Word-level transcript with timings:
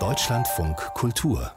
Deutschlandfunk 0.00 0.76
Kultur 0.94 1.52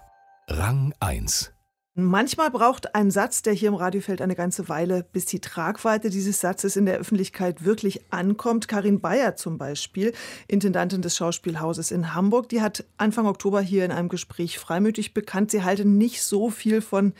Rang 0.48 0.94
1 1.00 1.52
Manchmal 1.96 2.52
braucht 2.52 2.94
ein 2.94 3.10
Satz, 3.10 3.42
der 3.42 3.54
hier 3.54 3.70
im 3.70 3.74
Radio 3.74 4.02
fällt, 4.02 4.21
eine 4.21 4.36
ganze 4.36 4.70
Weile, 4.70 5.04
bis 5.12 5.26
die 5.26 5.39
Tragweite 5.39 6.12
dieses 6.12 6.39
Satzes 6.39 6.76
in 6.76 6.86
der 6.86 7.00
Öffentlichkeit 7.00 7.65
wirklich 7.65 8.13
ankommt. 8.13 8.68
Karin 8.68 9.02
Bayer 9.02 9.36
zum 9.36 9.58
Beispiel, 9.58 10.13
Intendantin 10.47 11.02
des 11.02 11.18
Schauspielhauses 11.18 11.89
in 11.89 12.13
Hamburg, 12.13 12.49
die 12.49 12.61
hat 12.61 12.85
Anfang 12.97 13.25
Oktober 13.25 13.59
hier 13.59 13.83
in 13.83 13.91
einem 13.91 14.09
Gespräch 14.09 14.59
freimütig 14.59 15.15
bekannt, 15.15 15.49
sie 15.49 15.63
halte 15.63 15.85
nicht 15.85 16.21
so 16.21 16.51
viel 16.51 16.81
von 16.81 17.13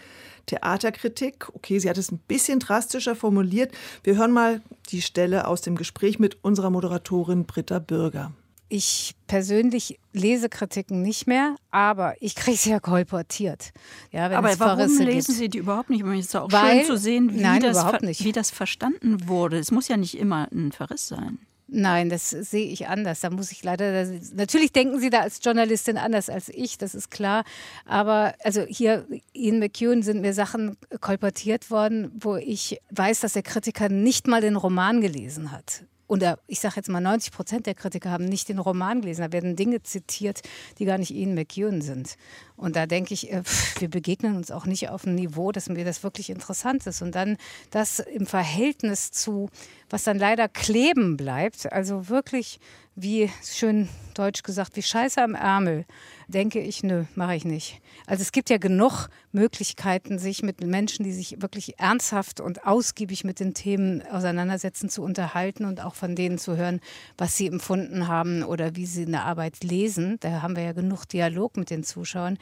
Theaterkritik. 0.46 1.50
Okay, 1.56 1.80
sie 1.80 1.90
hat 1.90 1.98
es 1.98 2.12
ein 2.12 2.20
bisschen 2.20 2.60
drastischer 2.60 3.16
formuliert. 3.16 3.72
Wir 4.04 4.16
hören 4.16 4.32
mal 4.32 4.62
die 4.90 5.02
Stelle 5.02 5.48
aus 5.48 5.62
dem 5.62 5.76
Gespräch 5.76 6.20
mit 6.20 6.44
unserer 6.44 6.70
Moderatorin 6.70 7.46
Britta 7.46 7.80
Bürger. 7.80 8.32
Ich 8.70 9.16
persönlich 9.28 10.00
lese 10.12 10.50
Kritiken 10.50 11.02
nicht 11.02 11.26
mehr, 11.26 11.56
aber 11.72 12.16
ich 12.20 12.36
kriege 12.36 12.58
sie 12.58 12.72
ja 12.72 12.80
kolportiert. 12.80 13.72
Ja, 14.12 14.26
aber 14.26 14.60
warum 14.60 14.78
Verrisse 14.78 15.04
lesen 15.04 15.28
gibt. 15.28 15.38
Sie 15.38 15.50
die 15.50 15.58
überhaupt 15.60 15.90
nicht? 15.90 16.04
Es 16.06 16.26
ist 16.26 16.36
auch 16.36 16.52
Weil, 16.52 16.80
schön 16.80 16.86
zu 16.86 16.98
sehen, 16.98 17.34
wie, 17.34 17.40
nein, 17.40 17.62
das, 17.62 17.78
wie 18.02 18.32
das 18.32 18.52
verstanden 18.52 19.28
wurde. 19.28 19.58
Es 19.58 19.72
muss 19.72 19.88
ja 19.88 19.96
nicht 19.96 20.18
immer 20.18 20.48
ein 20.52 20.72
Verriss 20.72 21.08
sein. 21.08 21.40
Nein, 21.70 22.10
das 22.10 22.30
sehe 22.30 22.68
ich 22.68 22.88
anders. 22.88 23.20
Da 23.20 23.30
muss 23.30 23.52
ich 23.52 23.62
leider. 23.64 24.06
Natürlich 24.34 24.72
denken 24.72 25.00
Sie 25.00 25.10
da 25.10 25.22
als 25.22 25.40
Journalistin 25.44 25.98
anders 25.98 26.30
als 26.30 26.50
ich, 26.50 26.78
das 26.78 26.96
ist 26.96 27.12
klar. 27.12 27.44
Aber 27.86 28.34
also 28.44 28.62
hier 28.68 29.06
Ian 29.34 29.60
McEwan 29.60 30.02
sind 30.02 30.22
mir 30.22 30.34
Sachen 30.34 30.78
kolportiert 31.02 31.70
worden, 31.70 32.12
wo 32.18 32.38
ich 32.38 32.80
weiß, 32.92 33.20
dass 33.20 33.34
der 33.34 33.44
Kritiker 33.44 33.90
nicht 33.90 34.28
mal 34.28 34.40
den 34.40 34.56
Roman 34.56 35.02
gelesen 35.02 35.52
hat 35.52 35.84
oder 36.08 36.40
ich 36.48 36.60
sage 36.60 36.76
jetzt 36.78 36.90
mal 36.90 37.02
90 37.02 37.32
Prozent 37.32 37.66
der 37.66 37.76
Kritiker 37.76 38.12
haben 38.12 38.26
nicht 38.26 38.50
den 38.50 38.60
Roman 38.60 39.02
gelesen. 39.02 39.22
Da 39.22 39.32
werden 39.32 39.56
Dinge 39.56 39.84
zitiert, 39.84 40.42
die 40.80 40.86
gar 40.86 40.98
nicht 40.98 41.12
Ian 41.12 41.36
McEwan 41.36 41.82
sind. 41.82 42.18
Und 42.58 42.76
da 42.76 42.88
denke 42.88 43.14
ich, 43.14 43.32
äh, 43.32 43.44
wir 43.80 43.90
begegnen 43.90 44.36
uns 44.36 44.52
auch 44.52 44.66
nicht 44.66 44.90
auf 44.90 45.06
einem 45.06 45.16
Niveau, 45.16 45.52
dass 45.52 45.70
mir 45.70 45.86
das 45.86 46.04
wirklich 46.04 46.30
interessant 46.30 46.86
ist. 46.88 47.02
Und 47.02 47.14
dann 47.16 47.38
das 47.70 48.00
im 48.00 48.26
Verhältnis 48.26 49.12
zu, 49.12 49.50
was 49.90 50.04
dann 50.04 50.18
leider 50.18 50.50
kleben 50.50 51.16
bleibt, 51.16 51.72
also 51.72 52.10
wirklich 52.10 52.60
wie 53.00 53.30
schön 53.44 53.88
deutsch 54.16 54.42
gesagt, 54.42 54.76
wie 54.76 54.82
Scheiße 54.82 55.22
am 55.22 55.36
Ärmel, 55.36 55.86
denke 56.28 56.60
ich, 56.60 56.82
nö, 56.82 57.04
mache 57.14 57.36
ich 57.36 57.46
nicht. 57.46 57.80
Also 58.08 58.24
es 58.24 58.32
gibt 58.32 58.50
ja 58.50 58.58
genug 58.58 59.10
Möglichkeiten, 59.32 60.18
sich 60.18 60.42
mit 60.42 60.62
Menschen, 60.62 61.04
die 61.04 61.12
sich 61.12 61.40
wirklich 61.40 61.80
ernsthaft 61.80 62.42
und 62.42 62.66
ausgiebig 62.66 63.24
mit 63.24 63.40
den 63.40 63.54
Themen 63.54 64.02
auseinandersetzen, 64.02 64.90
zu 64.90 65.04
unterhalten 65.04 65.66
und 65.66 65.80
auch 65.80 65.94
von 65.94 66.16
denen 66.16 66.40
zu 66.40 66.58
hören, 66.58 66.82
was 67.20 67.38
sie 67.38 67.46
empfunden 67.46 68.08
haben 68.08 68.42
oder 68.42 68.76
wie 68.76 68.88
sie 68.88 69.06
eine 69.06 69.24
Arbeit 69.24 69.64
lesen. 69.64 70.18
Da 70.22 70.42
haben 70.42 70.56
wir 70.56 70.64
ja 70.64 70.74
genug 70.74 71.06
Dialog 71.06 71.56
mit 71.56 71.70
den 71.70 71.84
Zuschauern. 71.84 72.40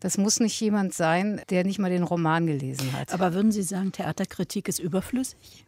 Das 0.00 0.18
muss 0.18 0.40
nicht 0.40 0.60
jemand 0.60 0.94
sein, 0.94 1.40
der 1.50 1.64
nicht 1.64 1.78
mal 1.78 1.90
den 1.90 2.02
Roman 2.02 2.46
gelesen 2.46 2.92
hat. 2.92 3.12
Aber 3.12 3.32
würden 3.34 3.52
Sie 3.52 3.62
sagen, 3.62 3.92
Theaterkritik 3.92 4.68
ist 4.68 4.78
überflüssig? 4.78 5.64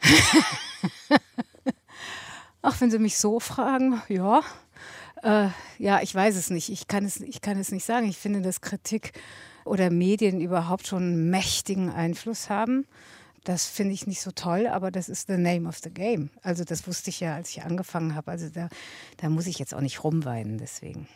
Ach, 2.62 2.80
wenn 2.80 2.90
Sie 2.90 2.98
mich 2.98 3.18
so 3.18 3.40
fragen, 3.40 4.02
ja. 4.08 4.42
Äh, 5.22 5.48
ja, 5.78 6.00
ich 6.02 6.14
weiß 6.14 6.36
es 6.36 6.50
nicht. 6.50 6.70
Ich 6.70 6.88
kann 6.88 7.04
es, 7.04 7.20
ich 7.20 7.40
kann 7.40 7.58
es 7.58 7.70
nicht 7.70 7.84
sagen. 7.84 8.08
Ich 8.08 8.18
finde, 8.18 8.42
dass 8.42 8.60
Kritik 8.60 9.12
oder 9.64 9.90
Medien 9.90 10.40
überhaupt 10.40 10.86
schon 10.86 11.02
einen 11.02 11.30
mächtigen 11.30 11.90
Einfluss 11.90 12.50
haben. 12.50 12.86
Das 13.44 13.66
finde 13.66 13.94
ich 13.94 14.06
nicht 14.06 14.20
so 14.20 14.30
toll, 14.30 14.66
aber 14.66 14.90
das 14.90 15.08
ist 15.08 15.28
the 15.28 15.36
name 15.36 15.68
of 15.68 15.78
the 15.78 15.90
game. 15.90 16.30
Also 16.42 16.64
das 16.64 16.86
wusste 16.86 17.10
ich 17.10 17.20
ja, 17.20 17.34
als 17.34 17.50
ich 17.50 17.62
angefangen 17.62 18.14
habe. 18.14 18.30
Also 18.30 18.48
da, 18.48 18.68
da 19.16 19.28
muss 19.28 19.46
ich 19.46 19.58
jetzt 19.58 19.74
auch 19.74 19.80
nicht 19.80 20.04
rumweinen 20.04 20.58
deswegen. 20.58 21.08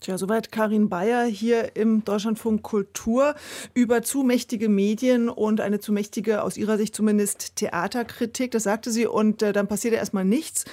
Tja, 0.00 0.16
soweit 0.16 0.52
Karin 0.52 0.88
Bayer 0.88 1.24
hier 1.24 1.74
im 1.74 2.04
Deutschlandfunk 2.04 2.62
Kultur 2.62 3.34
über 3.74 4.02
zu 4.02 4.22
mächtige 4.22 4.68
Medien 4.68 5.28
und 5.28 5.60
eine 5.60 5.80
zu 5.80 5.92
mächtige, 5.92 6.42
aus 6.42 6.56
ihrer 6.56 6.78
Sicht 6.78 6.94
zumindest, 6.94 7.56
Theaterkritik. 7.56 8.52
Das 8.52 8.62
sagte 8.62 8.92
sie 8.92 9.06
und 9.06 9.42
äh, 9.42 9.52
dann 9.52 9.66
passierte 9.66 9.96
erstmal 9.96 10.24
nichts. 10.24 10.66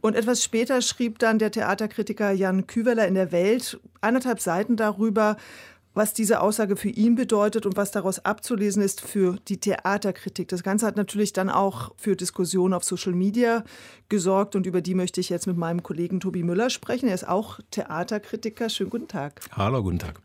Und 0.00 0.16
etwas 0.16 0.42
später 0.42 0.80
schrieb 0.80 1.18
dann 1.18 1.38
der 1.38 1.50
Theaterkritiker 1.50 2.30
Jan 2.30 2.66
Küveler 2.66 3.06
in 3.06 3.14
der 3.14 3.32
Welt 3.32 3.78
anderthalb 4.00 4.40
Seiten 4.40 4.76
darüber, 4.76 5.36
was 5.94 6.14
diese 6.14 6.40
Aussage 6.40 6.76
für 6.76 6.88
ihn 6.88 7.14
bedeutet 7.14 7.66
und 7.66 7.76
was 7.76 7.90
daraus 7.90 8.24
abzulesen 8.24 8.82
ist 8.82 9.00
für 9.00 9.36
die 9.48 9.58
Theaterkritik. 9.58 10.48
Das 10.48 10.62
Ganze 10.62 10.86
hat 10.86 10.96
natürlich 10.96 11.32
dann 11.32 11.50
auch 11.50 11.92
für 11.96 12.16
Diskussionen 12.16 12.74
auf 12.74 12.84
Social 12.84 13.12
Media 13.12 13.64
gesorgt 14.08 14.54
und 14.54 14.66
über 14.66 14.80
die 14.80 14.94
möchte 14.94 15.20
ich 15.20 15.28
jetzt 15.28 15.46
mit 15.46 15.56
meinem 15.56 15.82
Kollegen 15.82 16.20
Tobi 16.20 16.42
Müller 16.42 16.70
sprechen. 16.70 17.08
Er 17.08 17.14
ist 17.14 17.28
auch 17.28 17.60
Theaterkritiker. 17.70 18.68
Schönen 18.68 18.90
guten 18.90 19.08
Tag. 19.08 19.40
Hallo, 19.52 19.82
guten 19.82 19.98
Tag. 19.98 20.20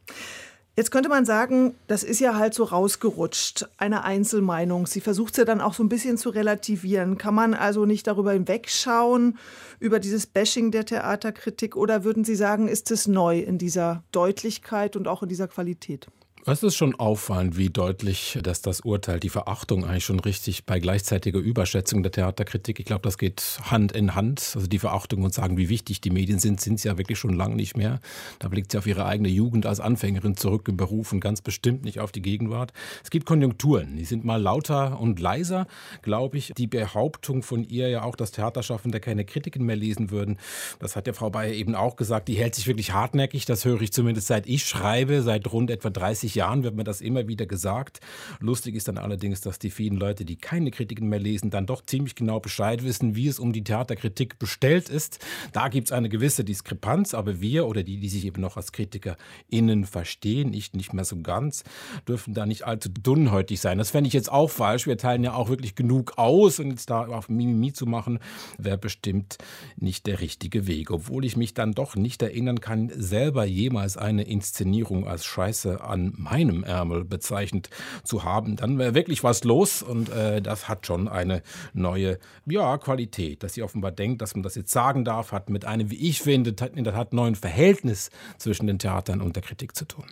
Jetzt 0.77 0.91
könnte 0.91 1.07
man 1.07 1.23
sagen, 1.23 1.73
das 1.87 2.03
ist 2.03 2.19
ja 2.19 2.35
halt 2.35 2.53
so 2.53 2.65
rausgerutscht, 2.65 3.65
eine 3.77 4.03
Einzelmeinung. 4.03 4.87
Sie 4.87 4.99
versucht 4.99 5.31
es 5.31 5.37
ja 5.37 5.45
dann 5.45 5.61
auch 5.61 5.73
so 5.73 5.81
ein 5.81 5.87
bisschen 5.87 6.17
zu 6.17 6.29
relativieren. 6.29 7.17
Kann 7.17 7.33
man 7.33 7.53
also 7.53 7.85
nicht 7.85 8.07
darüber 8.07 8.33
hinwegschauen, 8.33 9.37
über 9.79 10.01
dieses 10.01 10.27
Bashing 10.27 10.71
der 10.71 10.85
Theaterkritik? 10.85 11.77
Oder 11.77 12.03
würden 12.03 12.25
Sie 12.25 12.35
sagen, 12.35 12.67
ist 12.67 12.91
es 12.91 13.07
neu 13.07 13.39
in 13.39 13.57
dieser 13.57 14.03
Deutlichkeit 14.11 14.97
und 14.97 15.07
auch 15.07 15.23
in 15.23 15.29
dieser 15.29 15.47
Qualität? 15.47 16.07
Es 16.47 16.61
ist 16.61 16.75
schon 16.75 16.93
auffallend, 16.93 17.57
wie 17.57 17.71
deutlich, 17.71 18.37
dass 18.43 18.61
das 18.61 18.81
Urteil 18.81 19.19
die 19.19 19.29
Verachtung 19.29 19.83
eigentlich 19.83 20.05
schon 20.05 20.19
richtig 20.19 20.67
bei 20.67 20.79
gleichzeitiger 20.79 21.39
Überschätzung 21.39 22.03
der 22.03 22.11
Theaterkritik. 22.11 22.79
Ich 22.79 22.85
glaube, 22.85 23.01
das 23.01 23.17
geht 23.17 23.59
Hand 23.63 23.93
in 23.93 24.13
Hand. 24.13 24.51
Also 24.53 24.67
die 24.67 24.77
Verachtung 24.77 25.23
und 25.23 25.33
sagen, 25.33 25.57
wie 25.57 25.69
wichtig 25.69 26.01
die 26.01 26.11
Medien 26.11 26.37
sind, 26.37 26.61
sind 26.61 26.79
sie 26.79 26.87
ja 26.87 26.99
wirklich 26.99 27.17
schon 27.17 27.33
lange 27.33 27.55
nicht 27.55 27.77
mehr. 27.77 27.99
Da 28.37 28.47
blickt 28.47 28.71
sie 28.71 28.77
auf 28.77 28.85
ihre 28.85 29.07
eigene 29.07 29.29
Jugend 29.29 29.65
als 29.65 29.79
Anfängerin 29.79 30.37
zurück 30.37 30.67
im 30.67 30.77
Beruf 30.77 31.11
und 31.13 31.19
ganz 31.19 31.41
bestimmt 31.41 31.83
nicht 31.83 31.99
auf 31.99 32.11
die 32.11 32.21
Gegenwart. 32.21 32.73
Es 33.03 33.09
gibt 33.09 33.25
Konjunkturen, 33.25 33.97
die 33.97 34.05
sind 34.05 34.23
mal 34.23 34.39
lauter 34.39 34.99
und 34.99 35.19
leiser, 35.19 35.65
glaube 36.03 36.37
ich. 36.37 36.53
Die 36.55 36.67
Behauptung 36.67 37.41
von 37.41 37.63
ihr 37.63 37.89
ja 37.89 38.03
auch, 38.03 38.15
dass 38.15 38.29
Theaterschaffende 38.29 38.99
keine 38.99 39.25
Kritiken 39.25 39.65
mehr 39.65 39.77
lesen 39.77 40.11
würden, 40.11 40.37
das 40.77 40.95
hat 40.95 41.07
ja 41.07 41.13
Frau 41.13 41.31
Bayer 41.31 41.53
eben 41.53 41.73
auch 41.73 41.95
gesagt, 41.95 42.27
die 42.27 42.35
hält 42.35 42.53
sich 42.53 42.67
wirklich 42.67 42.93
hartnäckig. 42.93 43.45
Das 43.45 43.65
höre 43.65 43.81
ich 43.81 43.91
zumindest 43.91 44.27
seit 44.27 44.45
ich 44.45 44.63
schreibe, 44.63 45.23
seit 45.23 45.51
rund 45.51 45.71
etwa 45.71 45.89
30 45.89 46.34
Jahren 46.35 46.63
wird 46.63 46.75
mir 46.75 46.83
das 46.83 47.01
immer 47.01 47.27
wieder 47.27 47.45
gesagt. 47.45 47.99
Lustig 48.39 48.75
ist 48.75 48.87
dann 48.87 48.97
allerdings, 48.97 49.41
dass 49.41 49.59
die 49.59 49.69
vielen 49.69 49.97
Leute, 49.97 50.25
die 50.25 50.35
keine 50.35 50.71
Kritiken 50.71 51.09
mehr 51.09 51.19
lesen, 51.19 51.49
dann 51.49 51.65
doch 51.65 51.81
ziemlich 51.85 52.15
genau 52.15 52.39
Bescheid 52.39 52.83
wissen, 52.83 53.15
wie 53.15 53.27
es 53.27 53.39
um 53.39 53.53
die 53.53 53.63
Theaterkritik 53.63 54.39
bestellt 54.39 54.89
ist. 54.89 55.19
Da 55.53 55.69
gibt 55.69 55.87
es 55.87 55.91
eine 55.91 56.09
gewisse 56.09 56.43
Diskrepanz, 56.43 57.13
aber 57.13 57.41
wir 57.41 57.67
oder 57.67 57.83
die, 57.83 57.99
die 57.99 58.09
sich 58.09 58.25
eben 58.25 58.41
noch 58.41 58.57
als 58.57 58.71
KritikerInnen 58.71 59.85
verstehen, 59.85 60.53
ich 60.53 60.73
nicht 60.73 60.93
mehr 60.93 61.05
so 61.05 61.17
ganz, 61.21 61.63
dürfen 62.07 62.33
da 62.33 62.45
nicht 62.45 62.63
allzu 62.63 62.89
dünnhäutig 62.89 63.59
sein. 63.59 63.77
Das 63.77 63.91
fände 63.91 64.07
ich 64.07 64.13
jetzt 64.13 64.31
auch 64.31 64.49
falsch. 64.49 64.87
Wir 64.87 64.97
teilen 64.97 65.23
ja 65.23 65.33
auch 65.33 65.49
wirklich 65.49 65.75
genug 65.75 66.17
aus 66.17 66.59
und 66.59 66.71
jetzt 66.71 66.89
da 66.89 67.05
auf 67.07 67.29
Mimimi 67.29 67.73
zu 67.73 67.85
machen, 67.85 68.19
wäre 68.57 68.77
bestimmt 68.77 69.37
nicht 69.77 70.07
der 70.07 70.21
richtige 70.21 70.67
Weg. 70.67 70.91
Obwohl 70.91 71.25
ich 71.25 71.37
mich 71.37 71.53
dann 71.53 71.73
doch 71.73 71.95
nicht 71.95 72.21
erinnern 72.21 72.59
kann, 72.59 72.91
selber 72.95 73.45
jemals 73.45 73.97
eine 73.97 74.23
Inszenierung 74.23 75.07
als 75.07 75.25
Scheiße 75.25 75.81
an 75.81 76.13
meinem 76.25 76.63
Ärmel 76.63 77.05
bezeichnet 77.05 77.69
zu 78.03 78.23
haben, 78.23 78.55
dann 78.55 78.77
wäre 78.77 78.93
wirklich 78.93 79.23
was 79.23 79.43
los 79.43 79.81
und 79.81 80.09
äh, 80.09 80.41
das 80.41 80.67
hat 80.67 80.85
schon 80.85 81.07
eine 81.07 81.41
neue 81.73 82.19
ja, 82.45 82.77
Qualität, 82.77 83.43
dass 83.43 83.53
sie 83.53 83.63
offenbar 83.63 83.91
denkt, 83.91 84.21
dass 84.21 84.35
man 84.35 84.43
das 84.43 84.55
jetzt 84.55 84.71
sagen 84.71 85.05
darf, 85.05 85.31
hat 85.31 85.49
mit 85.49 85.65
einem, 85.65 85.89
wie 85.89 86.09
ich 86.09 86.21
finde, 86.21 86.55
in 86.75 86.83
der 86.83 86.93
Tat 86.93 87.13
neuen 87.13 87.35
Verhältnis 87.35 88.09
zwischen 88.37 88.67
den 88.67 88.79
Theatern 88.79 89.21
und 89.21 89.35
der 89.35 89.43
Kritik 89.43 89.75
zu 89.75 89.85
tun. 89.85 90.05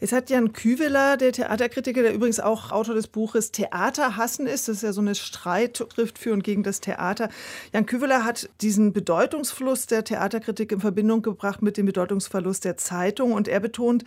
Jetzt 0.00 0.12
hat 0.12 0.30
Jan 0.30 0.54
Küveler, 0.54 1.18
der 1.18 1.30
Theaterkritiker, 1.30 2.00
der 2.00 2.14
übrigens 2.14 2.40
auch 2.40 2.72
Autor 2.72 2.94
des 2.94 3.06
Buches 3.06 3.52
Theater 3.52 4.16
hassen 4.16 4.46
ist, 4.46 4.66
das 4.66 4.76
ist 4.76 4.82
ja 4.82 4.94
so 4.94 5.02
eine 5.02 5.14
Streitschrift 5.14 6.18
für 6.18 6.32
und 6.32 6.42
gegen 6.42 6.62
das 6.62 6.80
Theater. 6.80 7.28
Jan 7.74 7.84
Küveler 7.84 8.24
hat 8.24 8.48
diesen 8.62 8.94
Bedeutungsfluss 8.94 9.88
der 9.88 10.02
Theaterkritik 10.02 10.72
in 10.72 10.80
Verbindung 10.80 11.20
gebracht 11.20 11.60
mit 11.60 11.76
dem 11.76 11.84
Bedeutungsverlust 11.84 12.64
der 12.64 12.78
Zeitung 12.78 13.32
und 13.32 13.46
er 13.46 13.60
betont, 13.60 14.04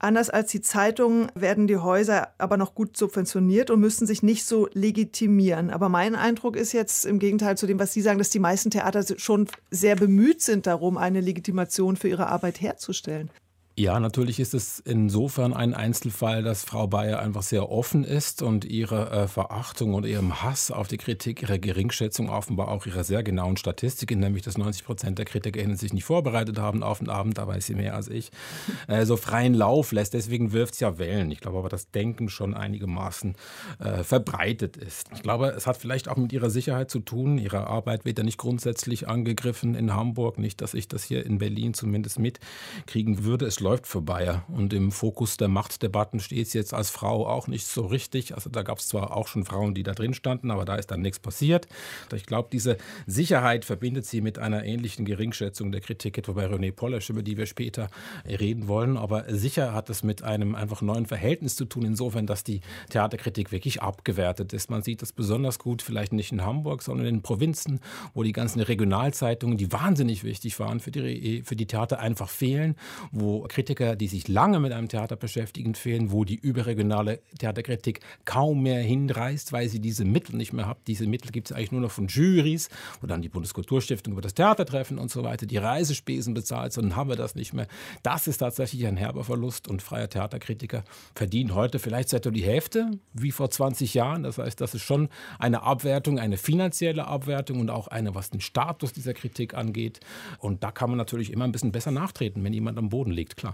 anders 0.00 0.30
als 0.30 0.50
die 0.50 0.62
Zeitungen 0.62 1.30
werden 1.36 1.68
die 1.68 1.76
Häuser 1.76 2.32
aber 2.38 2.56
noch 2.56 2.74
gut 2.74 2.96
subventioniert 2.96 3.70
und 3.70 3.78
müssen 3.78 4.08
sich 4.08 4.24
nicht 4.24 4.44
so 4.44 4.68
legitimieren. 4.72 5.70
Aber 5.70 5.88
mein 5.88 6.16
Eindruck 6.16 6.56
ist 6.56 6.72
jetzt 6.72 7.06
im 7.06 7.20
Gegenteil 7.20 7.56
zu 7.56 7.68
dem, 7.68 7.78
was 7.78 7.92
Sie 7.92 8.02
sagen, 8.02 8.18
dass 8.18 8.30
die 8.30 8.40
meisten 8.40 8.72
Theater 8.72 9.04
schon 9.16 9.46
sehr 9.70 9.94
bemüht 9.94 10.42
sind 10.42 10.66
darum, 10.66 10.98
eine 10.98 11.20
Legitimation 11.20 11.94
für 11.94 12.08
ihre 12.08 12.26
Arbeit 12.26 12.60
herzustellen. 12.60 13.30
Ja, 13.78 14.00
natürlich 14.00 14.40
ist 14.40 14.54
es 14.54 14.78
insofern 14.78 15.52
ein 15.52 15.74
Einzelfall, 15.74 16.42
dass 16.42 16.64
Frau 16.64 16.86
Bayer 16.86 17.18
einfach 17.18 17.42
sehr 17.42 17.70
offen 17.70 18.04
ist 18.04 18.40
und 18.40 18.64
ihre 18.64 19.10
äh, 19.10 19.28
Verachtung 19.28 19.92
und 19.92 20.06
ihrem 20.06 20.42
Hass 20.42 20.70
auf 20.70 20.88
die 20.88 20.96
Kritik, 20.96 21.42
ihre 21.42 21.58
Geringschätzung, 21.58 22.30
offenbar 22.30 22.68
auch 22.68 22.86
ihre 22.86 23.04
sehr 23.04 23.22
genauen 23.22 23.58
Statistiken, 23.58 24.18
nämlich 24.18 24.44
dass 24.44 24.56
90 24.56 24.82
Prozent 24.82 25.18
der 25.18 25.26
KritikerInnen 25.26 25.76
sich 25.76 25.92
nicht 25.92 26.06
vorbereitet 26.06 26.58
haben 26.58 26.82
auf 26.82 27.00
den 27.00 27.10
Abend, 27.10 27.36
da 27.36 27.46
weiß 27.46 27.66
sie 27.66 27.74
mehr 27.74 27.94
als 27.94 28.08
ich, 28.08 28.30
äh, 28.88 29.04
so 29.04 29.18
freien 29.18 29.52
Lauf 29.52 29.92
lässt. 29.92 30.14
Deswegen 30.14 30.52
wirft 30.52 30.72
es 30.72 30.80
ja 30.80 30.96
Wellen. 30.96 31.30
Ich 31.30 31.40
glaube 31.40 31.58
aber, 31.58 31.68
dass 31.68 31.90
Denken 31.90 32.30
schon 32.30 32.54
einigermaßen 32.54 33.36
äh, 33.78 34.02
verbreitet 34.04 34.78
ist. 34.78 35.08
Ich 35.14 35.22
glaube, 35.22 35.48
es 35.48 35.66
hat 35.66 35.76
vielleicht 35.76 36.08
auch 36.08 36.16
mit 36.16 36.32
ihrer 36.32 36.48
Sicherheit 36.48 36.90
zu 36.90 37.00
tun. 37.00 37.36
Ihre 37.36 37.66
Arbeit 37.66 38.06
wird 38.06 38.16
ja 38.16 38.24
nicht 38.24 38.38
grundsätzlich 38.38 39.06
angegriffen 39.06 39.74
in 39.74 39.92
Hamburg. 39.92 40.38
Nicht, 40.38 40.62
dass 40.62 40.72
ich 40.72 40.88
das 40.88 41.04
hier 41.04 41.26
in 41.26 41.36
Berlin 41.36 41.74
zumindest 41.74 42.18
mitkriegen 42.18 43.22
würde. 43.22 43.44
Es 43.44 43.65
läuft 43.66 43.88
für 43.88 44.00
Bayer. 44.00 44.44
Und 44.46 44.72
im 44.72 44.92
Fokus 44.92 45.38
der 45.38 45.48
Machtdebatten 45.48 46.20
steht 46.20 46.46
es 46.46 46.52
jetzt 46.52 46.72
als 46.72 46.88
Frau 46.88 47.26
auch 47.26 47.48
nicht 47.48 47.66
so 47.66 47.84
richtig. 47.84 48.36
Also 48.36 48.48
da 48.48 48.62
gab 48.62 48.78
es 48.78 48.86
zwar 48.86 49.16
auch 49.16 49.26
schon 49.26 49.44
Frauen, 49.44 49.74
die 49.74 49.82
da 49.82 49.92
drin 49.92 50.14
standen, 50.14 50.52
aber 50.52 50.64
da 50.64 50.76
ist 50.76 50.92
dann 50.92 51.00
nichts 51.00 51.18
passiert. 51.18 51.66
Ich 52.14 52.26
glaube, 52.26 52.48
diese 52.52 52.76
Sicherheit 53.08 53.64
verbindet 53.64 54.06
sie 54.06 54.20
mit 54.20 54.38
einer 54.38 54.64
ähnlichen 54.64 55.04
Geringschätzung 55.04 55.72
der 55.72 55.80
Kritik, 55.80 56.16
etwa 56.16 56.32
bei 56.32 56.46
René 56.46 56.70
Polesch, 56.70 57.10
über 57.10 57.24
die 57.24 57.36
wir 57.36 57.46
später 57.46 57.88
reden 58.24 58.68
wollen. 58.68 58.96
Aber 58.96 59.24
sicher 59.34 59.74
hat 59.74 59.90
es 59.90 60.04
mit 60.04 60.22
einem 60.22 60.54
einfach 60.54 60.80
neuen 60.80 61.06
Verhältnis 61.06 61.56
zu 61.56 61.64
tun, 61.64 61.84
insofern, 61.84 62.28
dass 62.28 62.44
die 62.44 62.60
Theaterkritik 62.90 63.50
wirklich 63.50 63.82
abgewertet 63.82 64.52
ist. 64.52 64.70
Man 64.70 64.82
sieht 64.82 65.02
das 65.02 65.12
besonders 65.12 65.58
gut, 65.58 65.82
vielleicht 65.82 66.12
nicht 66.12 66.30
in 66.30 66.44
Hamburg, 66.44 66.82
sondern 66.82 67.08
in 67.08 67.22
Provinzen, 67.22 67.80
wo 68.14 68.22
die 68.22 68.32
ganzen 68.32 68.60
Regionalzeitungen, 68.60 69.56
die 69.58 69.72
wahnsinnig 69.72 70.22
wichtig 70.22 70.60
waren 70.60 70.78
für 70.78 70.92
die, 70.92 71.42
für 71.42 71.56
die 71.56 71.66
Theater, 71.66 71.98
einfach 71.98 72.28
fehlen, 72.28 72.76
wo 73.10 73.48
Kritiker, 73.56 73.96
die 73.96 74.06
sich 74.06 74.28
lange 74.28 74.60
mit 74.60 74.72
einem 74.72 74.88
Theater 74.88 75.16
beschäftigen, 75.16 75.74
fehlen, 75.74 76.12
wo 76.12 76.26
die 76.26 76.34
überregionale 76.34 77.20
Theaterkritik 77.38 78.00
kaum 78.26 78.62
mehr 78.62 78.82
hinreißt, 78.82 79.50
weil 79.50 79.70
sie 79.70 79.80
diese 79.80 80.04
Mittel 80.04 80.36
nicht 80.36 80.52
mehr 80.52 80.66
hat. 80.68 80.76
Diese 80.86 81.06
Mittel 81.06 81.32
gibt 81.32 81.50
es 81.50 81.56
eigentlich 81.56 81.72
nur 81.72 81.80
noch 81.80 81.90
von 81.90 82.06
Juries, 82.06 82.68
wo 83.00 83.06
dann 83.06 83.22
die 83.22 83.30
Bundeskulturstiftung 83.30 84.12
über 84.12 84.20
das 84.20 84.34
Theatertreffen 84.34 84.98
und 84.98 85.10
so 85.10 85.24
weiter 85.24 85.46
die 85.46 85.56
Reisespesen 85.56 86.34
bezahlt, 86.34 86.74
sondern 86.74 86.96
haben 86.96 87.08
wir 87.08 87.16
das 87.16 87.34
nicht 87.34 87.54
mehr. 87.54 87.66
Das 88.02 88.26
ist 88.26 88.38
tatsächlich 88.38 88.86
ein 88.86 88.98
herber 88.98 89.24
Verlust 89.24 89.68
und 89.68 89.80
freier 89.80 90.10
Theaterkritiker 90.10 90.84
verdienen 91.14 91.54
heute 91.54 91.78
vielleicht 91.78 92.10
seit 92.10 92.26
die 92.26 92.42
Hälfte 92.42 92.90
wie 93.14 93.30
vor 93.30 93.48
20 93.48 93.94
Jahren. 93.94 94.22
Das 94.22 94.36
heißt, 94.36 94.60
das 94.60 94.74
ist 94.74 94.82
schon 94.82 95.08
eine 95.38 95.62
Abwertung, 95.62 96.18
eine 96.18 96.36
finanzielle 96.36 97.06
Abwertung 97.06 97.60
und 97.60 97.70
auch 97.70 97.88
eine, 97.88 98.14
was 98.14 98.28
den 98.28 98.42
Status 98.42 98.92
dieser 98.92 99.14
Kritik 99.14 99.54
angeht. 99.54 100.00
Und 100.40 100.62
da 100.62 100.72
kann 100.72 100.90
man 100.90 100.98
natürlich 100.98 101.32
immer 101.32 101.44
ein 101.46 101.52
bisschen 101.52 101.72
besser 101.72 101.90
nachtreten, 101.90 102.44
wenn 102.44 102.52
jemand 102.52 102.76
am 102.76 102.90
Boden 102.90 103.12
liegt, 103.12 103.38
klar. 103.38 103.45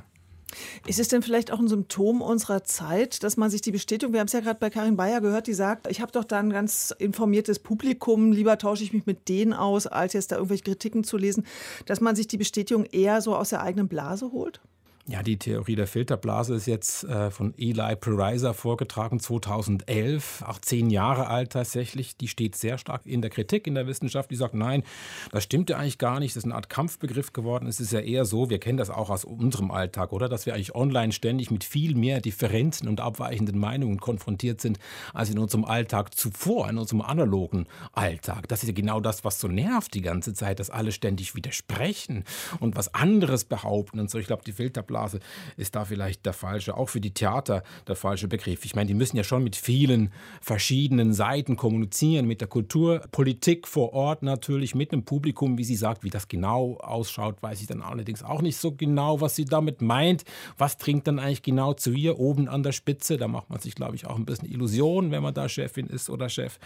Ist 0.87 0.99
es 0.99 1.09
denn 1.09 1.23
vielleicht 1.23 1.51
auch 1.51 1.59
ein 1.59 1.69
Symptom 1.69 2.21
unserer 2.21 2.65
Zeit, 2.65 3.23
dass 3.23 3.37
man 3.37 3.51
sich 3.51 3.63
die 3.63 3.73
Bestätigung, 3.73 4.13
wir 4.13 4.21
haben 4.21 4.27
es 4.27 4.33
ja 4.33 4.41
gerade 4.41 4.59
bei 4.61 4.71
Karin 4.71 4.97
Bayer 4.97 5.21
gehört, 5.21 5.47
die 5.47 5.55
sagt, 5.55 5.87
ich 5.87 6.01
habe 6.01 6.13
doch 6.13 6.25
da 6.25 6.39
ein 6.39 6.51
ganz 6.51 6.95
informiertes 6.99 7.59
Publikum, 7.59 8.33
lieber 8.33 8.59
tausche 8.59 8.85
ich 8.85 8.93
mich 8.93 9.07
mit 9.07 9.29
denen 9.29 9.53
aus, 9.53 9.87
als 9.87 10.13
jetzt 10.13 10.33
da 10.33 10.37
irgendwelche 10.37 10.65
Kritiken 10.65 11.05
zu 11.05 11.17
lesen, 11.17 11.47
dass 11.87 12.01
man 12.01 12.17
sich 12.17 12.29
die 12.29 12.37
Bestätigung 12.37 12.85
eher 12.85 13.23
so 13.23 13.35
aus 13.35 13.51
der 13.51 13.63
eigenen 13.63 13.89
Blase 13.89 14.31
holt? 14.33 14.61
Ja, 15.09 15.25
die 15.25 15.37
Theorie 15.37 15.75
der 15.75 15.89
Filterblase 15.89 16.55
ist 16.55 16.67
jetzt 16.67 17.03
äh, 17.03 17.33
von 17.33 17.55
Eli 17.59 17.97
Pariser 17.97 18.55
vorgetragen, 18.55 19.19
2011, 19.19 20.45
auch 20.47 20.61
zehn 20.61 20.91
Jahre 20.91 21.27
alt 21.27 21.51
tatsächlich. 21.51 22.17
Die 22.17 22.29
steht 22.29 22.55
sehr 22.55 22.79
stark 22.79 23.05
in 23.05 23.21
der 23.21 23.31
Kritik 23.31 23.67
in 23.67 23.75
der 23.75 23.89
Wissenschaft. 23.89 24.31
Die 24.31 24.37
sagt, 24.37 24.55
nein, 24.55 24.85
das 25.33 25.43
stimmt 25.43 25.71
ja 25.71 25.79
eigentlich 25.79 25.99
gar 25.99 26.21
nicht. 26.21 26.37
Das 26.37 26.43
ist 26.43 26.45
eine 26.45 26.55
Art 26.55 26.69
Kampfbegriff 26.69 27.33
geworden. 27.33 27.67
Es 27.67 27.81
ist 27.81 27.93
ja 27.93 27.99
eher 27.99 28.25
so, 28.25 28.49
wir 28.49 28.61
kennen 28.61 28.79
das 28.79 28.91
auch 28.91 29.11
aus 29.11 29.25
unserem 29.25 29.73
Alltag, 29.73 30.13
oder? 30.13 30.29
Dass 30.29 30.47
wir 30.47 30.55
eigentlich 30.55 30.77
online 30.77 31.11
ständig 31.11 31.51
mit 31.51 31.65
viel 31.65 31.97
mehr 31.97 32.21
Differenzen 32.21 32.87
und 32.87 33.01
abweichenden 33.01 33.59
Meinungen 33.59 33.99
konfrontiert 33.99 34.61
sind, 34.61 34.79
als 35.13 35.31
in 35.31 35.39
unserem 35.41 35.65
Alltag 35.65 36.15
zuvor, 36.15 36.71
in 36.71 36.79
unserem 36.79 37.01
analogen 37.01 37.67
Alltag. 37.93 38.47
Das 38.47 38.63
ist 38.63 38.69
ja 38.69 38.75
genau 38.75 39.01
das, 39.01 39.25
was 39.25 39.41
so 39.41 39.49
nervt 39.49 39.95
die 39.95 40.03
ganze 40.03 40.33
Zeit, 40.33 40.61
dass 40.61 40.71
alle 40.71 40.93
ständig 40.93 41.35
widersprechen 41.35 42.23
und 42.61 42.77
was 42.77 42.95
anderes 42.95 43.45
behaupten 43.45 43.99
und 43.99 44.09
so. 44.09 44.19
Ich 44.19 44.29
glaube, 44.29 44.45
die 44.47 44.53
Filterblase 44.53 44.92
Filterblase 44.93 45.21
ist 45.57 45.75
da 45.75 45.85
vielleicht 45.85 46.27
der 46.27 46.33
falsche, 46.33 46.77
auch 46.77 46.89
für 46.89 47.01
die 47.01 47.13
Theater 47.13 47.63
der 47.89 47.97
falsche 47.97 48.29
Begriff. 48.29 48.65
Ich 48.65 48.75
meine, 48.75 48.89
die 48.89 48.95
müssen 48.95 49.17
ja 49.17 49.25
schon 49.25 49.43
mit 49.43 49.57
vielen 49.57 50.13
verschiedenen 50.41 51.13
Seiten 51.15 51.57
kommunizieren, 51.57 52.27
mit 52.27 52.41
der 52.41 52.49
Kulturpolitik 52.49 53.67
vor 53.67 53.93
Ort 53.93 54.23
natürlich, 54.23 54.75
mit 54.75 54.93
dem 54.93 55.05
Publikum, 55.05 55.59
wie 55.59 55.65
sie 55.65 55.77
sagt, 55.77 56.05
wie 56.05 56.11
das 56.11 56.29
genau 56.29 56.77
ausschaut, 56.77 57.43
weiß 57.43 57.61
ich 57.61 57.67
dann 57.67 57.83
allerdings 57.83 58.23
auch 58.23 58.43
nicht 58.43 58.57
so 58.57 58.73
genau, 58.73 59.21
was 59.21 59.37
sie 59.37 59.45
damit 59.45 59.83
meint. 59.83 60.25
Was 60.59 60.77
dringt 60.77 61.07
dann 61.07 61.19
eigentlich 61.19 61.43
genau 61.43 61.73
zu 61.73 61.93
ihr 61.93 62.19
oben 62.19 62.49
an 62.49 62.63
der 62.63 62.73
Spitze? 62.73 63.17
Da 63.17 63.29
macht 63.29 63.51
man 63.51 63.61
sich, 63.61 63.75
glaube 63.75 63.97
ich, 63.97 64.07
auch 64.07 64.17
ein 64.17 64.25
bisschen 64.25 64.51
Illusionen, 64.51 65.11
wenn 65.11 65.23
man 65.23 65.35
da 65.35 65.49
Chefin 65.49 65.87
ist 65.87 66.11
oder 66.11 66.29
Chef. 66.29 66.59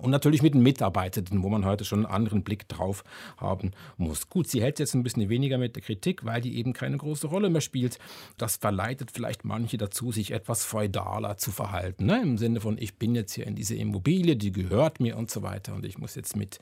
Und 0.00 0.10
natürlich 0.10 0.42
mit 0.42 0.54
den 0.54 0.62
Mitarbeitenden, 0.62 1.42
wo 1.42 1.48
man 1.48 1.64
heute 1.64 1.84
schon 1.84 2.04
einen 2.04 2.14
anderen 2.14 2.42
Blick 2.42 2.68
drauf 2.68 3.04
haben 3.36 3.72
muss. 3.96 4.28
Gut, 4.28 4.48
sie 4.48 4.62
hält 4.62 4.78
jetzt 4.78 4.94
ein 4.94 5.02
bisschen 5.02 5.28
weniger 5.28 5.58
mit 5.58 5.76
der 5.76 5.82
Kritik, 5.82 6.24
weil 6.24 6.40
die 6.40 6.56
eben 6.56 6.72
keine 6.72 6.96
große 6.96 7.26
Rolle 7.26 7.50
mehr 7.50 7.60
spielt 7.60 7.73
spielt, 7.74 7.98
das 8.38 8.56
verleitet 8.56 9.10
vielleicht 9.10 9.44
manche 9.44 9.76
dazu, 9.76 10.12
sich 10.12 10.30
etwas 10.30 10.64
feudaler 10.64 11.36
zu 11.38 11.50
verhalten. 11.50 12.06
Ne? 12.06 12.22
Im 12.22 12.38
Sinne 12.38 12.60
von, 12.60 12.78
ich 12.78 12.98
bin 12.98 13.16
jetzt 13.16 13.32
hier 13.32 13.48
in 13.48 13.56
diese 13.56 13.74
Immobilie, 13.74 14.36
die 14.36 14.52
gehört 14.52 15.00
mir 15.00 15.16
und 15.16 15.28
so 15.28 15.42
weiter. 15.42 15.74
Und 15.74 15.84
ich 15.84 15.98
muss 15.98 16.14
jetzt 16.14 16.36
mit 16.36 16.60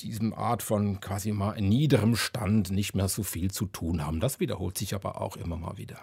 diesem 0.00 0.32
Art 0.32 0.62
von 0.62 1.00
quasi 1.00 1.32
mal 1.32 1.60
niederem 1.60 2.14
Stand 2.14 2.70
nicht 2.70 2.94
mehr 2.94 3.08
so 3.08 3.24
viel 3.24 3.50
zu 3.50 3.66
tun 3.66 4.06
haben. 4.06 4.20
Das 4.20 4.38
wiederholt 4.38 4.78
sich 4.78 4.94
aber 4.94 5.20
auch 5.20 5.36
immer 5.36 5.56
mal 5.56 5.76
wieder. 5.76 5.98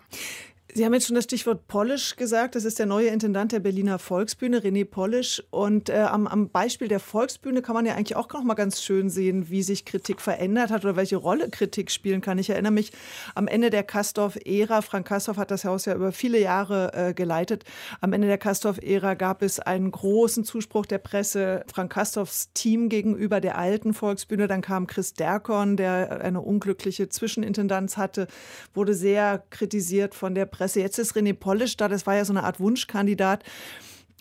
Sie 0.74 0.86
haben 0.86 0.94
jetzt 0.94 1.08
schon 1.08 1.16
das 1.16 1.26
Stichwort 1.26 1.68
Polish 1.68 2.16
gesagt. 2.16 2.56
Das 2.56 2.64
ist 2.64 2.80
der 2.80 2.86
neue 2.86 3.08
Intendant 3.08 3.52
der 3.52 3.60
Berliner 3.60 4.00
Volksbühne, 4.00 4.60
René 4.60 4.86
Polish. 4.86 5.44
Und 5.50 5.90
äh, 5.90 5.98
am, 5.98 6.28
am, 6.28 6.50
Beispiel 6.50 6.88
der 6.88 7.02
Volksbühne 7.02 7.62
kann 7.62 7.76
man 7.76 7.86
ja 7.86 7.96
eigentlich 7.96 8.16
auch 8.16 8.32
noch 8.32 8.44
mal 8.44 8.54
ganz 8.54 8.82
schön 8.82 9.10
sehen, 9.10 9.50
wie 9.50 9.64
sich 9.64 9.84
Kritik 9.84 10.22
verändert 10.22 10.72
hat 10.72 10.86
oder 10.86 10.96
welche 10.96 11.18
Rolle 11.18 11.50
Kritik 11.50 11.92
spielen 11.92 12.22
kann. 12.22 12.38
Ich 12.38 12.50
erinnere 12.50 12.72
mich 12.72 12.92
am 13.36 13.48
Ende 13.48 13.70
der 13.70 13.84
Kastorf-Ära, 13.84 14.82
Frank 14.82 15.08
Kastorf 15.08 15.38
hat 15.38 15.52
das 15.52 15.66
Haus 15.66 15.86
ja 15.86 15.96
über 15.96 16.14
viele 16.14 16.40
Jahre 16.40 16.94
äh, 16.94 17.14
geleitet. 17.14 17.66
Am 18.00 18.14
Ende 18.14 18.28
der 18.28 18.38
Kastorf-Ära 18.38 19.16
gab 19.16 19.42
es 19.42 19.60
einen 19.60 19.92
großen 19.92 20.46
Zuspruch 20.46 20.86
der 20.86 21.00
Presse 21.00 21.66
Frank 21.72 21.92
Kastorfs 21.92 22.54
Team 22.54 22.88
gegenüber 22.88 23.42
der 23.42 23.58
alten 23.58 23.94
Volksbühne. 23.94 24.48
Dann 24.48 24.62
kam 24.62 24.88
Chris 24.88 25.14
Derkorn, 25.14 25.76
der 25.76 26.22
eine 26.22 26.40
unglückliche 26.40 27.10
Zwischenintendanz 27.10 27.98
hatte, 27.98 28.28
wurde 28.74 28.94
sehr 28.94 29.44
kritisiert 29.50 30.16
von 30.16 30.34
der 30.34 30.46
Presse. 30.46 30.61
Presse. 30.62 30.80
Jetzt 30.80 31.00
ist 31.00 31.16
René 31.16 31.34
Polisch 31.34 31.76
da, 31.76 31.88
das 31.88 32.06
war 32.06 32.16
ja 32.16 32.24
so 32.24 32.34
eine 32.34 32.44
Art 32.44 32.60
Wunschkandidat 32.60 33.44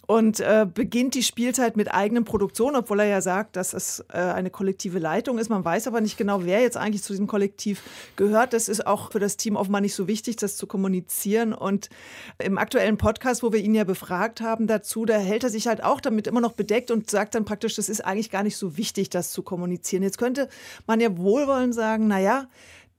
und 0.07 0.41
äh, 0.41 0.67
beginnt 0.73 1.15
die 1.15 1.23
Spielzeit 1.23 1.77
mit 1.77 1.93
eigenen 1.93 2.25
Produktionen, 2.25 2.77
obwohl 2.77 3.01
er 3.01 3.07
ja 3.07 3.21
sagt, 3.21 3.57
dass 3.57 3.75
es 3.75 4.03
äh, 4.09 4.17
eine 4.17 4.49
kollektive 4.49 4.99
Leitung 4.99 5.39
ist. 5.39 5.51
Man 5.51 5.65
weiß 5.65 5.87
aber 5.87 6.01
nicht 6.01 6.17
genau, 6.17 6.45
wer 6.45 6.63
jetzt 6.63 6.79
eigentlich 6.79 7.03
zu 7.03 7.13
diesem 7.13 7.27
Kollektiv 7.27 7.83
gehört. 8.17 8.55
Das 8.55 8.71
ist 8.71 8.87
auch 8.87 9.13
für 9.13 9.21
das 9.21 9.37
Team 9.37 9.55
offenbar 9.55 9.83
nicht 9.83 9.95
so 9.95 10.09
wichtig, 10.09 10.37
das 10.37 10.57
zu 10.57 10.67
kommunizieren. 10.67 11.53
Und 11.53 11.91
im 12.39 12.57
aktuellen 12.57 12.97
Podcast, 12.97 13.43
wo 13.43 13.53
wir 13.53 13.61
ihn 13.61 13.75
ja 13.75 13.85
befragt 13.85 14.41
haben 14.41 14.67
dazu, 14.67 15.05
da 15.05 15.19
hält 15.19 15.45
er 15.45 15.51
sich 15.51 15.69
halt 15.69 15.85
auch 15.85 16.01
damit 16.01 16.27
immer 16.27 16.41
noch 16.41 16.55
bedeckt 16.55 16.91
und 16.91 17.09
sagt 17.09 17.35
dann 17.35 17.45
praktisch, 17.45 17.77
das 17.77 17.89
ist 17.89 18.05
eigentlich 18.05 18.31
gar 18.31 18.43
nicht 18.43 18.57
so 18.57 18.79
wichtig, 18.79 19.11
das 19.11 19.31
zu 19.31 19.43
kommunizieren. 19.43 20.03
Jetzt 20.03 20.19
könnte 20.19 20.49
man 20.89 21.01
ja 21.01 21.17
wohlwollend 21.19 21.75
sagen, 21.75 22.09
naja, 22.09 22.49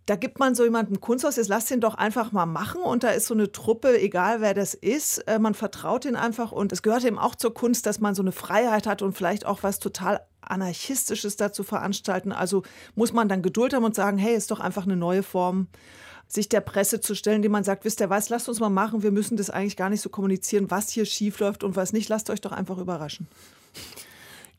da 0.05 0.15
gibt 0.15 0.39
man 0.39 0.55
so 0.55 0.63
jemanden 0.63 0.99
Kunsthaus, 0.99 1.35
jetzt 1.35 1.47
lasst 1.47 1.71
ihn 1.71 1.79
doch 1.79 1.95
einfach 1.95 2.31
mal 2.31 2.45
machen 2.45 2.81
und 2.81 3.03
da 3.03 3.09
ist 3.09 3.27
so 3.27 3.33
eine 3.33 3.51
Truppe, 3.51 3.99
egal 3.99 4.41
wer 4.41 4.53
das 4.53 4.73
ist, 4.73 5.19
äh, 5.19 5.39
man 5.39 5.53
vertraut 5.53 6.05
ihn 6.05 6.15
einfach 6.15 6.51
und 6.51 6.71
es 6.71 6.81
gehört 6.81 7.05
eben 7.05 7.19
auch 7.19 7.35
zur 7.35 7.53
Kunst, 7.53 7.85
dass 7.85 7.99
man 7.99 8.15
so 8.15 8.21
eine 8.21 8.31
Freiheit 8.31 8.87
hat 8.87 9.01
und 9.01 9.13
vielleicht 9.13 9.45
auch 9.45 9.63
was 9.63 9.79
total 9.79 10.21
anarchistisches 10.41 11.37
dazu 11.37 11.63
veranstalten. 11.63 12.31
Also 12.31 12.63
muss 12.95 13.13
man 13.13 13.29
dann 13.29 13.41
Geduld 13.41 13.73
haben 13.73 13.83
und 13.83 13.95
sagen, 13.95 14.17
hey, 14.17 14.35
ist 14.35 14.51
doch 14.51 14.59
einfach 14.59 14.83
eine 14.83 14.97
neue 14.97 15.23
Form 15.23 15.67
sich 16.27 16.49
der 16.49 16.61
Presse 16.61 17.01
zu 17.01 17.13
stellen, 17.13 17.41
die 17.41 17.49
man 17.49 17.63
sagt, 17.63 17.83
wisst 17.83 17.99
ihr 17.99 18.09
was, 18.09 18.29
lasst 18.29 18.47
uns 18.47 18.59
mal 18.59 18.69
machen, 18.69 19.03
wir 19.03 19.11
müssen 19.11 19.35
das 19.37 19.49
eigentlich 19.49 19.75
gar 19.75 19.89
nicht 19.89 20.01
so 20.01 20.09
kommunizieren, 20.09 20.71
was 20.71 20.89
hier 20.89 21.05
schief 21.05 21.39
läuft 21.39 21.63
und 21.63 21.75
was 21.75 21.93
nicht, 21.93 22.07
lasst 22.09 22.29
euch 22.29 22.41
doch 22.41 22.53
einfach 22.53 22.77
überraschen. 22.77 23.27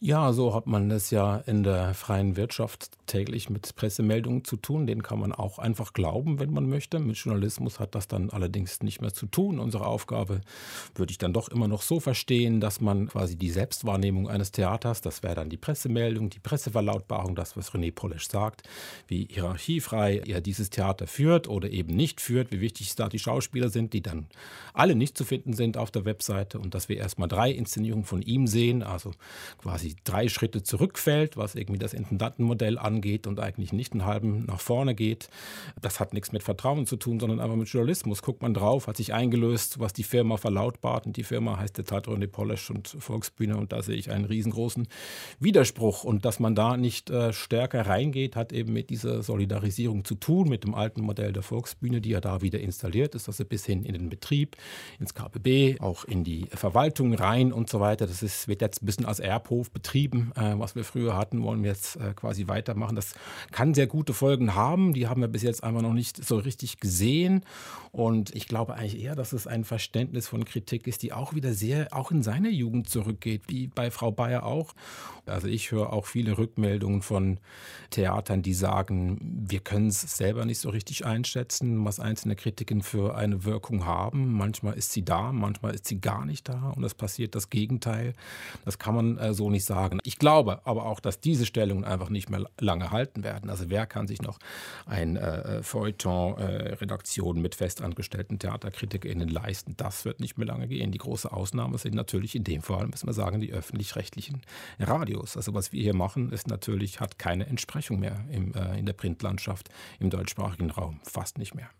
Ja, 0.01 0.33
so 0.33 0.55
hat 0.55 0.67
man 0.67 0.91
es 0.91 1.11
ja 1.11 1.43
in 1.47 1.63
der 1.63 1.95
freien 1.95 2.37
Wirtschaft 2.37 2.91
täglich 3.13 3.51
mit 3.51 3.77
Pressemeldungen 3.77 4.43
zu 4.45 4.57
tun. 4.57 4.87
Den 4.87 5.03
kann 5.03 5.19
man 5.19 5.33
auch 5.33 5.59
einfach 5.59 5.93
glauben, 5.93 6.41
wenn 6.41 6.51
man 6.51 6.67
möchte. 6.67 6.99
Mit 6.99 7.17
Journalismus 7.19 7.79
hat 7.79 7.95
das 7.95 8.09
dann 8.09 8.31
allerdings 8.31 8.83
nicht 8.83 9.03
mehr 9.03 9.13
zu 9.13 9.27
tun. 9.27 9.59
Unsere 9.59 9.87
Aufgabe 9.87 10.41
würde 10.95 11.11
ich 11.11 11.19
dann 11.19 11.35
doch 11.35 11.51
immer 11.51 11.69
noch 11.69 11.83
so 11.83 12.01
verstehen, 12.01 12.61
dass 12.61 12.81
man 12.81 13.09
quasi 13.09 13.37
die 13.37 13.51
Selbstwahrnehmung 13.51 14.31
eines 14.31 14.51
Theaters, 14.51 15.03
das 15.03 15.23
wäre 15.23 15.35
dann 15.35 15.51
die 15.51 15.59
Pressemeldung, 15.59 16.31
die 16.31 16.39
Presseverlautbarung, 16.39 17.35
das, 17.35 17.55
was 17.55 17.73
René 17.73 17.93
Polesch 17.93 18.29
sagt, 18.29 18.63
wie 19.09 19.29
hierarchiefrei 19.31 20.23
er 20.27 20.41
dieses 20.41 20.71
Theater 20.71 21.07
führt 21.07 21.49
oder 21.49 21.69
eben 21.69 21.95
nicht 21.95 22.23
führt, 22.23 22.51
wie 22.51 22.63
wichtig 22.63 22.95
da 22.95 23.11
die 23.11 23.19
Schauspieler 23.19 23.69
sind, 23.69 23.93
die 23.93 24.01
dann 24.01 24.27
alle 24.73 24.95
nicht 24.95 25.19
zu 25.19 25.27
finden 25.27 25.53
sind 25.53 25.77
auf 25.77 25.91
der 25.91 26.07
Webseite 26.07 26.59
und 26.59 26.75
dass 26.75 26.89
wir 26.89 26.97
erstmal 26.97 27.29
drei 27.29 27.51
Inszenierungen 27.51 28.07
von 28.07 28.23
ihm 28.23 28.47
sehen, 28.47 28.83
also 28.83 29.13
quasi 29.59 29.97
drei 30.05 30.29
Schritte 30.29 30.63
zurückfällt, 30.63 31.37
was 31.37 31.55
irgendwie 31.55 31.79
das 31.79 31.93
Intendantenmodell 31.93 32.79
angeht 32.79 33.02
reingeht 33.03 33.27
und 33.27 33.41
eigentlich 33.41 33.73
nicht 33.73 33.93
einen 33.93 34.05
halben 34.05 34.45
nach 34.47 34.61
vorne 34.61 34.95
geht. 34.95 35.29
Das 35.81 36.01
hat 36.01 36.13
nichts 36.13 36.33
mit 36.33 36.43
Vertrauen 36.43 36.87
zu 36.87 36.97
tun, 36.97 37.21
sondern 37.21 37.41
einfach 37.41 37.57
mit 37.57 37.69
Journalismus. 37.69 38.23
Guckt 38.23 38.43
man 38.43 38.55
drauf, 38.55 38.87
hat 38.87 38.97
sich 38.97 39.13
eingelöst, 39.13 39.79
was 39.79 39.93
die 39.93 40.05
Firma 40.05 40.37
verlautbart. 40.37 41.07
Und 41.07 41.17
die 41.17 41.25
Firma 41.25 41.59
heißt 41.59 41.77
der 41.79 41.85
Tatrone 41.85 42.29
Polish 42.29 42.71
und 42.71 42.89
Volksbühne. 42.89 43.57
Und 43.57 43.73
da 43.73 43.83
sehe 43.83 43.97
ich 43.97 44.11
einen 44.11 44.25
riesengroßen 44.25 44.89
Widerspruch. 45.41 46.05
Und 46.05 46.25
dass 46.25 46.41
man 46.41 46.55
da 46.55 46.77
nicht 46.77 47.11
äh, 47.11 47.33
stärker 47.33 47.87
reingeht, 47.87 48.37
hat 48.37 48.53
eben 48.53 48.73
mit 48.73 48.91
dieser 48.91 49.23
Solidarisierung 49.23 50.05
zu 50.05 50.15
tun, 50.15 50.49
mit 50.49 50.65
dem 50.65 50.75
alten 50.75 51.03
Modell 51.03 51.33
der 51.33 51.43
Volksbühne, 51.43 52.01
die 52.01 52.11
ja 52.11 52.21
da 52.21 52.41
wieder 52.41 52.61
installiert 52.61 53.15
ist, 53.15 53.29
also 53.29 53.45
bis 53.45 53.67
hin 53.67 53.85
in 53.85 53.95
den 53.95 54.09
Betrieb, 54.09 54.57
ins 55.01 55.15
KPB, 55.15 55.81
auch 55.81 56.05
in 56.05 56.25
die 56.25 56.47
Verwaltung 56.53 57.15
rein 57.15 57.53
und 57.53 57.69
so 57.69 57.81
weiter. 57.81 58.07
Das 58.07 58.23
ist, 58.23 58.49
wird 58.49 58.61
jetzt 58.61 58.83
ein 58.83 58.87
bisschen 58.87 59.07
als 59.07 59.21
Erbhof 59.21 59.71
betrieben, 59.71 60.33
äh, 60.37 60.55
was 60.57 60.75
wir 60.75 60.85
früher 60.85 61.17
hatten, 61.17 61.43
wollen 61.43 61.63
wir 61.63 61.71
jetzt 61.71 61.97
äh, 61.97 62.13
quasi 62.15 62.47
weitermachen. 62.47 62.92
Das 62.95 63.15
kann 63.51 63.75
sehr 63.75 63.87
gute 63.87 64.15
Folgen 64.15 64.55
haben. 64.55 64.93
Die 64.93 65.09
haben 65.09 65.21
wir 65.21 65.29
bis 65.29 65.43
jetzt 65.43 65.65
einfach 65.65 65.83
noch 65.83 65.95
nicht 65.95 66.25
so 66.25 66.37
richtig 66.37 66.79
gesehen. 66.79 67.45
Und 67.93 68.35
ich 68.35 68.49
glaube 68.49 68.75
eigentlich 68.75 69.03
eher, 69.03 69.15
dass 69.15 69.35
es 69.35 69.47
ein 69.47 69.65
Verständnis 69.65 70.27
von 70.27 70.47
Kritik 70.47 70.87
ist, 70.87 71.03
die 71.03 71.13
auch 71.13 71.35
wieder 71.35 71.53
sehr 71.53 71.89
auch 71.93 72.11
in 72.11 72.23
seine 72.23 72.49
Jugend 72.49 72.89
zurückgeht, 72.89 73.43
wie 73.49 73.67
bei 73.67 73.91
Frau 73.91 74.11
Bayer 74.11 74.47
auch. 74.47 74.73
Also 75.27 75.47
ich 75.47 75.71
höre 75.71 75.93
auch 75.93 76.07
viele 76.07 76.39
Rückmeldungen 76.39 77.03
von 77.03 77.39
Theatern, 77.91 78.41
die 78.41 78.55
sagen, 78.55 79.19
wir 79.47 79.61
können 79.61 79.89
es 79.89 80.01
selber 80.01 80.47
nicht 80.47 80.59
so 80.59 80.71
richtig 80.71 81.05
einschätzen, 81.05 81.85
was 81.85 82.01
einzelne 82.01 82.35
Kritiken 82.35 82.83
für 82.83 83.15
eine 83.15 83.45
Wirkung 83.45 83.85
haben. 83.85 84.33
Manchmal 84.33 84.75
ist 84.75 84.93
sie 84.93 85.05
da, 85.05 85.31
manchmal 85.31 85.75
ist 85.75 85.87
sie 85.87 86.01
gar 86.01 86.25
nicht 86.25 86.49
da 86.49 86.71
und 86.75 86.83
es 86.85 86.95
passiert 86.95 87.35
das 87.35 87.51
Gegenteil. 87.51 88.15
Das 88.65 88.79
kann 88.79 88.95
man 88.95 89.19
äh, 89.19 89.35
so 89.35 89.51
nicht 89.51 89.67
sagen. 89.67 89.99
Ich 90.05 90.19
glaube 90.19 90.63
aber 90.65 90.87
auch, 90.87 90.99
dass 90.99 91.21
diese 91.21 91.45
Stellungen 91.45 91.85
einfach 91.85 92.09
nicht 92.09 92.31
mehr 92.31 92.47
lange 92.59 92.82
halten 92.91 93.25
werden. 93.25 93.51
Also 93.51 93.69
wer 93.69 93.87
kann 93.87 94.07
sich 94.07 94.23
noch 94.23 94.39
ein 94.87 95.17
äh, 95.17 95.63
Feuilleton-Redaktion 95.63 97.37
äh, 97.37 97.41
mit 97.41 97.55
festangestellten 97.55 98.39
TheaterkritikerInnen 98.39 99.29
leisten? 99.29 99.75
Das 99.77 100.05
wird 100.05 100.21
nicht 100.21 100.39
mehr 100.39 100.47
lange 100.47 100.69
gehen. 100.69 100.93
Die 100.93 100.99
große 100.99 101.33
Ausnahme 101.33 101.79
sind 101.79 101.95
natürlich 101.95 102.35
in 102.35 102.45
dem 102.45 102.63
Fall, 102.63 102.87
müssen 102.87 103.07
wir 103.07 103.15
sagen, 103.15 103.41
die 103.41 103.53
öffentlich-rechtlichen 103.53 104.43
Radios. 104.79 105.37
Also 105.37 105.55
was 105.55 105.73
wir 105.73 105.83
hier 105.83 105.95
machen, 105.95 106.33
ist 106.33 106.49
natürlich, 106.49 107.01
hat 107.01 107.19
keine 107.19 107.47
Entsprechung 107.47 108.01
mehr 108.01 108.25
im, 108.31 108.55
äh, 108.55 108.79
in 108.79 108.87
der 108.87 108.95
Printlandschaft 108.95 109.69
im 110.01 110.11
deutschsprachigen 110.11 110.71
Raum. 110.71 111.01
Fast 111.05 111.39
nicht 111.39 111.55
mehr. 111.55 111.71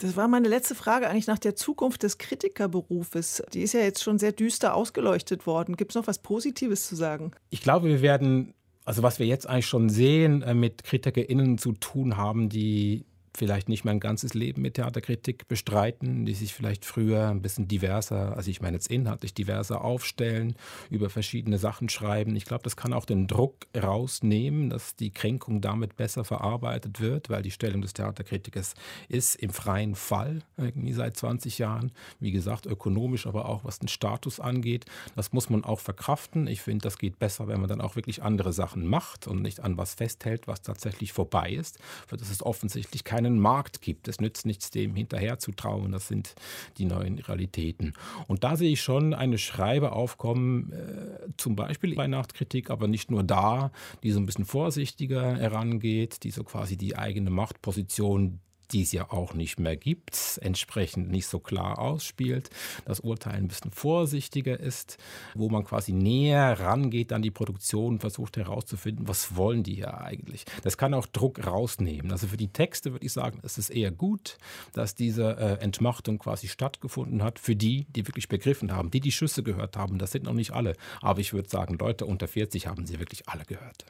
Das 0.00 0.14
war 0.14 0.28
meine 0.28 0.46
letzte 0.46 0.76
Frage 0.76 1.08
eigentlich 1.08 1.26
nach 1.26 1.40
der 1.40 1.56
Zukunft 1.56 2.04
des 2.04 2.18
Kritikerberufes. 2.18 3.42
Die 3.52 3.62
ist 3.62 3.74
ja 3.74 3.80
jetzt 3.80 4.00
schon 4.00 4.20
sehr 4.20 4.30
düster 4.30 4.74
ausgeleuchtet 4.74 5.44
worden. 5.44 5.76
Gibt 5.76 5.90
es 5.90 5.96
noch 5.96 6.06
was 6.06 6.20
Positives 6.20 6.86
zu 6.86 6.94
sagen? 6.94 7.32
Ich 7.50 7.62
glaube, 7.62 7.88
wir 7.88 8.00
werden, 8.00 8.54
also 8.88 9.02
was 9.02 9.18
wir 9.18 9.26
jetzt 9.26 9.46
eigentlich 9.46 9.66
schon 9.66 9.90
sehen, 9.90 10.40
äh, 10.40 10.54
mit 10.54 10.82
KritikerInnen 10.82 11.58
zu 11.58 11.72
tun 11.72 12.16
haben, 12.16 12.48
die 12.48 13.04
vielleicht 13.38 13.68
nicht 13.68 13.84
mein 13.84 14.00
ganzes 14.00 14.34
Leben 14.34 14.62
mit 14.62 14.74
Theaterkritik 14.74 15.48
bestreiten, 15.48 16.26
die 16.26 16.34
sich 16.34 16.52
vielleicht 16.52 16.84
früher 16.84 17.28
ein 17.28 17.40
bisschen 17.40 17.68
diverser, 17.68 18.36
also 18.36 18.50
ich 18.50 18.60
meine 18.60 18.76
jetzt 18.76 18.90
inhaltlich 18.90 19.32
diverser 19.32 19.82
aufstellen, 19.82 20.54
über 20.90 21.08
verschiedene 21.08 21.58
Sachen 21.58 21.88
schreiben. 21.88 22.36
Ich 22.36 22.44
glaube, 22.44 22.64
das 22.64 22.76
kann 22.76 22.92
auch 22.92 23.04
den 23.04 23.26
Druck 23.26 23.54
rausnehmen, 23.76 24.70
dass 24.70 24.96
die 24.96 25.10
Kränkung 25.10 25.60
damit 25.60 25.96
besser 25.96 26.24
verarbeitet 26.24 27.00
wird, 27.00 27.30
weil 27.30 27.42
die 27.42 27.50
Stellung 27.50 27.80
des 27.80 27.94
Theaterkritikers 27.94 28.74
ist 29.08 29.36
im 29.36 29.50
freien 29.50 29.94
Fall, 29.94 30.42
irgendwie 30.56 30.92
seit 30.92 31.16
20 31.16 31.58
Jahren. 31.58 31.92
Wie 32.20 32.32
gesagt, 32.32 32.66
ökonomisch, 32.66 33.26
aber 33.26 33.48
auch 33.48 33.64
was 33.64 33.78
den 33.78 33.88
Status 33.88 34.40
angeht. 34.40 34.84
Das 35.16 35.32
muss 35.32 35.48
man 35.48 35.64
auch 35.64 35.80
verkraften. 35.80 36.46
Ich 36.46 36.62
finde, 36.62 36.82
das 36.82 36.98
geht 36.98 37.18
besser, 37.18 37.48
wenn 37.48 37.60
man 37.60 37.68
dann 37.68 37.80
auch 37.80 37.96
wirklich 37.96 38.22
andere 38.22 38.52
Sachen 38.52 38.86
macht 38.86 39.26
und 39.26 39.42
nicht 39.42 39.60
an 39.60 39.78
was 39.78 39.94
festhält, 39.94 40.48
was 40.48 40.62
tatsächlich 40.62 41.12
vorbei 41.12 41.50
ist. 41.50 41.78
Für 42.06 42.16
das 42.16 42.30
ist 42.30 42.42
offensichtlich 42.42 43.04
keine 43.04 43.27
keinen 43.28 43.38
Markt 43.38 43.82
gibt. 43.82 44.08
Es 44.08 44.20
nützt 44.20 44.46
nichts, 44.46 44.70
dem 44.70 44.94
hinterher 44.94 45.38
zu 45.38 45.52
trauen. 45.52 45.92
Das 45.92 46.08
sind 46.08 46.34
die 46.78 46.86
neuen 46.86 47.18
Realitäten. 47.18 47.92
Und 48.26 48.42
da 48.44 48.56
sehe 48.56 48.72
ich 48.72 48.80
schon 48.80 49.14
eine 49.14 49.38
Schreibe 49.38 49.92
aufkommen, 49.92 50.72
äh, 50.72 51.28
zum 51.36 51.54
Beispiel 51.54 51.94
bei 51.94 52.06
Nachtkritik, 52.06 52.70
aber 52.70 52.88
nicht 52.88 53.10
nur 53.10 53.22
da, 53.22 53.70
die 54.02 54.12
so 54.12 54.20
ein 54.20 54.26
bisschen 54.26 54.46
vorsichtiger 54.46 55.36
herangeht, 55.36 56.22
die 56.24 56.30
so 56.30 56.42
quasi 56.42 56.76
die 56.76 56.96
eigene 56.96 57.30
Machtposition 57.30 58.40
die 58.72 58.82
es 58.82 58.92
ja 58.92 59.10
auch 59.10 59.34
nicht 59.34 59.58
mehr 59.58 59.76
gibt, 59.76 60.38
entsprechend 60.42 61.10
nicht 61.10 61.26
so 61.26 61.38
klar 61.38 61.78
ausspielt, 61.78 62.50
das 62.84 63.00
Urteil 63.00 63.34
ein 63.34 63.48
bisschen 63.48 63.70
vorsichtiger 63.70 64.58
ist, 64.58 64.98
wo 65.34 65.48
man 65.48 65.64
quasi 65.64 65.92
näher 65.92 66.60
rangeht 66.60 67.12
an 67.12 67.22
die 67.22 67.30
Produktion 67.30 67.94
und 67.94 68.00
versucht 68.00 68.36
herauszufinden, 68.36 69.08
was 69.08 69.36
wollen 69.36 69.62
die 69.62 69.74
hier 69.74 70.00
eigentlich. 70.00 70.44
Das 70.62 70.76
kann 70.76 70.94
auch 70.94 71.06
Druck 71.06 71.46
rausnehmen. 71.46 72.12
Also 72.12 72.26
für 72.26 72.36
die 72.36 72.52
Texte 72.52 72.92
würde 72.92 73.06
ich 73.06 73.12
sagen, 73.12 73.40
es 73.42 73.58
ist 73.58 73.70
eher 73.70 73.90
gut, 73.90 74.38
dass 74.72 74.94
diese 74.94 75.36
äh, 75.36 75.62
Entmachtung 75.62 76.18
quasi 76.18 76.48
stattgefunden 76.48 77.22
hat, 77.22 77.38
für 77.38 77.56
die, 77.56 77.86
die 77.90 78.06
wirklich 78.06 78.28
begriffen 78.28 78.72
haben, 78.72 78.90
die 78.90 79.00
die 79.00 79.12
Schüsse 79.12 79.42
gehört 79.42 79.76
haben. 79.76 79.98
Das 79.98 80.12
sind 80.12 80.24
noch 80.24 80.34
nicht 80.34 80.52
alle, 80.52 80.74
aber 81.00 81.20
ich 81.20 81.32
würde 81.32 81.48
sagen, 81.48 81.76
Leute 81.78 82.06
unter 82.06 82.28
40 82.28 82.66
haben 82.66 82.86
sie 82.86 82.98
wirklich 82.98 83.28
alle 83.28 83.44
gehört. 83.44 83.86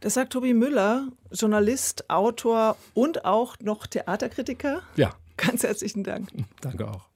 Das 0.00 0.14
sagt 0.14 0.32
Tobi 0.32 0.54
Müller, 0.54 1.08
Journalist, 1.32 2.08
Autor 2.10 2.76
und 2.94 3.24
auch 3.24 3.56
noch 3.60 3.86
Theaterkritiker. 3.86 4.82
Ja. 4.96 5.14
Ganz 5.36 5.62
herzlichen 5.62 6.04
Dank. 6.04 6.28
Danke 6.60 6.88
auch. 6.88 7.09